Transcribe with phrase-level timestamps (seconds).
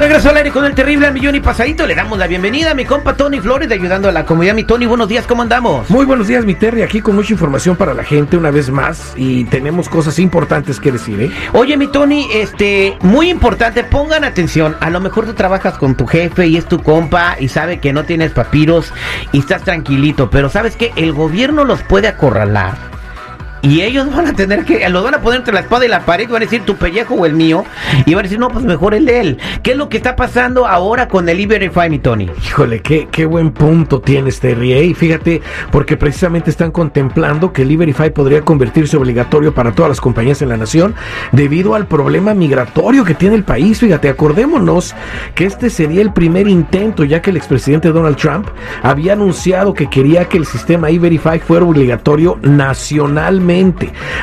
[0.00, 1.84] de regreso al aire con el terrible al millón y pasadito.
[1.84, 4.54] Le damos la bienvenida a mi compa Tony Flores de Ayudando a la Comunidad.
[4.54, 5.90] Mi Tony, buenos días, ¿cómo andamos?
[5.90, 9.12] Muy buenos días, mi Terry, aquí con mucha información para la gente una vez más
[9.16, 11.30] y tenemos cosas importantes que decir, ¿eh?
[11.52, 14.76] Oye, mi Tony, este, muy importante, pongan atención.
[14.78, 17.92] A lo mejor tú trabajas con tu jefe y es tu compa y sabe que
[17.92, 18.92] no tienes papiros
[19.32, 22.87] y estás tranquilito, pero sabes que el gobierno los puede acorralar
[23.62, 26.00] y ellos van a tener que, los van a poner entre la espada y la
[26.00, 27.64] pared, van a decir tu pellejo o el mío,
[28.06, 29.38] y van a decir, no, pues mejor el de él.
[29.62, 32.30] ¿Qué es lo que está pasando ahora con el E-Verify, mi Tony?
[32.44, 34.84] Híjole, qué, qué buen punto tiene este ¿eh?
[34.84, 40.00] Y fíjate, porque precisamente están contemplando que el E-Verify podría convertirse obligatorio para todas las
[40.00, 40.94] compañías en la nación
[41.32, 43.80] debido al problema migratorio que tiene el país.
[43.80, 44.94] Fíjate, acordémonos
[45.34, 48.48] que este sería el primer intento, ya que el expresidente Donald Trump
[48.82, 53.47] había anunciado que quería que el sistema E-Verify fuera obligatorio nacionalmente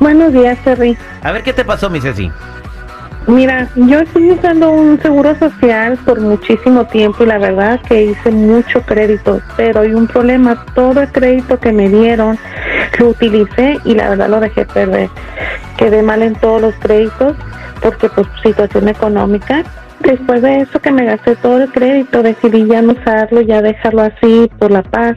[0.00, 0.96] Buenos días, Terry.
[1.22, 2.30] A ver, ¿qué te pasó, mi Ceci?
[3.26, 8.30] Mira, yo estoy usando un seguro social por muchísimo tiempo y la verdad que hice
[8.30, 12.38] mucho crédito, pero hay un problema, todo el crédito que me dieron
[13.00, 15.10] lo utilicé y la verdad lo dejé perder.
[15.76, 17.36] Quedé mal en todos los créditos
[17.82, 19.64] porque pues situación económica.
[20.00, 24.02] Después de eso que me gasté todo el crédito, decidí ya no usarlo, ya dejarlo
[24.02, 25.16] así por la paz,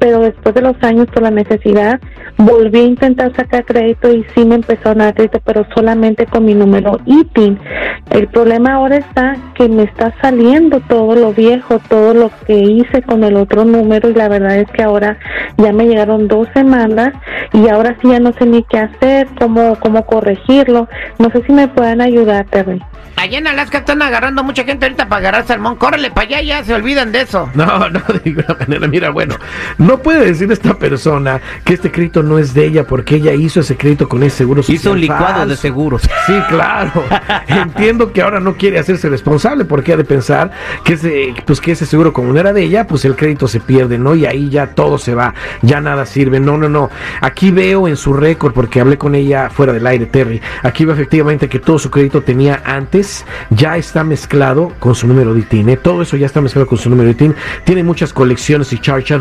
[0.00, 2.00] pero después de los años por la necesidad
[2.38, 6.46] volví a intentar sacar crédito y sí me empezó a dar crédito, pero solamente con
[6.46, 7.58] mi número ITIN.
[8.10, 13.02] El problema ahora está que me está saliendo todo lo viejo, todo lo que hice
[13.02, 15.18] con el otro número y la verdad es que ahora
[15.58, 17.12] ya me llegaron dos semanas
[17.52, 20.88] y ahora sí ya no sé ni qué hacer, cómo, cómo corregirlo.
[21.18, 22.80] No sé si me pueden ayudar, Terry.
[23.20, 25.76] Allá en Alaska están agarrando mucha gente ahorita para agarrar salmón.
[25.76, 27.50] Córrele para allá, ya se olvidan de eso.
[27.54, 28.88] No, no, de ninguna manera.
[28.88, 29.36] Mira, bueno,
[29.76, 33.60] no puede decir esta persona que este crédito no es de ella porque ella hizo
[33.60, 34.76] ese crédito con ese seguro social.
[34.76, 36.02] Hizo un licuado de seguros.
[36.26, 37.02] Sí, claro.
[37.48, 40.52] Entiendo que ahora no quiere hacerse responsable porque ha de pensar
[40.84, 43.58] que ese, pues que ese seguro como no era de ella, pues el crédito se
[43.58, 44.14] pierde, ¿no?
[44.14, 46.38] Y ahí ya todo se va, ya nada sirve.
[46.38, 46.90] No, no, no.
[47.20, 50.94] Aquí veo en su récord, porque hablé con ella fuera del aire, Terry, aquí veo
[50.94, 55.68] efectivamente que todo su crédito tenía antes ya está mezclado con su número de ITIN.
[55.70, 55.76] ¿eh?
[55.76, 57.34] Todo eso ya está mezclado con su número de ITIN.
[57.64, 59.14] Tiene muchas colecciones y charge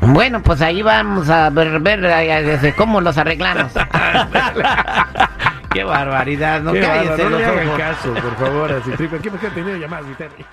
[0.00, 3.72] Bueno, pues ahí vamos a ver, ver desde cómo los arreglamos.
[5.72, 8.72] Qué barbaridad, no Qué cállese no le hagan caso, por favor.
[8.72, 9.20] Así, triple.
[9.20, 10.44] ¿Qué me tenido llamadas, mi Terry?